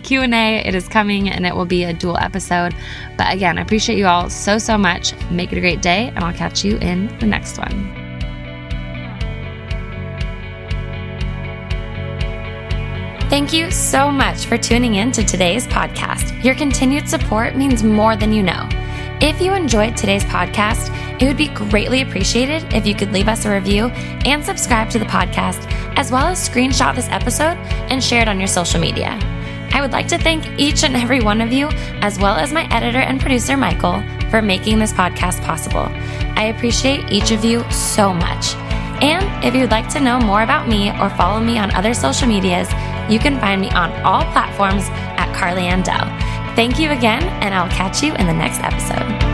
Q&A. 0.02 0.66
It 0.66 0.74
is 0.74 0.88
coming 0.88 1.28
and 1.28 1.46
it 1.46 1.54
will 1.54 1.66
be 1.66 1.84
a 1.84 1.92
dual 1.92 2.16
episode. 2.18 2.74
But 3.16 3.32
again, 3.32 3.58
I 3.58 3.62
appreciate 3.62 3.98
you 3.98 4.06
all 4.06 4.30
so, 4.30 4.58
so 4.58 4.76
much. 4.76 5.14
Make 5.30 5.52
it 5.52 5.58
a 5.58 5.60
great 5.60 5.82
day 5.82 6.08
and 6.08 6.24
I'll 6.24 6.32
catch 6.32 6.64
you 6.64 6.78
in 6.78 7.16
the 7.18 7.26
next 7.26 7.58
one. 7.58 8.00
Thank 13.30 13.52
you 13.52 13.70
so 13.70 14.10
much 14.10 14.46
for 14.46 14.56
tuning 14.56 14.94
in 14.94 15.10
to 15.12 15.24
today's 15.24 15.66
podcast. 15.66 16.44
Your 16.44 16.54
continued 16.54 17.08
support 17.08 17.56
means 17.56 17.82
more 17.82 18.16
than 18.16 18.32
you 18.32 18.42
know. 18.42 18.68
If 19.24 19.40
you 19.40 19.54
enjoyed 19.54 19.96
today's 19.96 20.22
podcast, 20.24 20.94
it 21.18 21.26
would 21.26 21.38
be 21.38 21.48
greatly 21.48 22.02
appreciated 22.02 22.74
if 22.74 22.86
you 22.86 22.94
could 22.94 23.10
leave 23.10 23.26
us 23.26 23.46
a 23.46 23.50
review 23.50 23.86
and 23.86 24.44
subscribe 24.44 24.90
to 24.90 24.98
the 24.98 25.06
podcast, 25.06 25.64
as 25.96 26.12
well 26.12 26.26
as 26.26 26.46
screenshot 26.46 26.94
this 26.94 27.08
episode 27.08 27.56
and 27.88 28.04
share 28.04 28.20
it 28.20 28.28
on 28.28 28.38
your 28.38 28.48
social 28.48 28.78
media. 28.78 29.18
I 29.72 29.80
would 29.80 29.92
like 29.92 30.08
to 30.08 30.18
thank 30.18 30.46
each 30.60 30.84
and 30.84 30.94
every 30.94 31.22
one 31.22 31.40
of 31.40 31.54
you, 31.54 31.68
as 32.02 32.18
well 32.18 32.36
as 32.36 32.52
my 32.52 32.70
editor 32.70 32.98
and 32.98 33.18
producer, 33.18 33.56
Michael, 33.56 34.04
for 34.28 34.42
making 34.42 34.78
this 34.78 34.92
podcast 34.92 35.42
possible. 35.42 35.88
I 36.36 36.52
appreciate 36.54 37.10
each 37.10 37.30
of 37.30 37.46
you 37.46 37.64
so 37.70 38.12
much. 38.12 38.54
And 39.00 39.42
if 39.42 39.54
you'd 39.54 39.70
like 39.70 39.88
to 39.94 40.00
know 40.00 40.20
more 40.20 40.42
about 40.42 40.68
me 40.68 40.90
or 41.00 41.08
follow 41.08 41.40
me 41.40 41.58
on 41.58 41.70
other 41.70 41.94
social 41.94 42.28
medias, 42.28 42.68
you 43.08 43.18
can 43.18 43.40
find 43.40 43.62
me 43.62 43.70
on 43.70 43.90
all 44.02 44.22
platforms 44.32 44.84
at 45.16 45.34
Carly 45.34 45.62
Andell. 45.62 46.33
Thank 46.54 46.78
you 46.78 46.90
again, 46.90 47.22
and 47.42 47.52
I'll 47.52 47.68
catch 47.68 48.02
you 48.02 48.14
in 48.14 48.26
the 48.26 48.32
next 48.32 48.60
episode. 48.60 49.33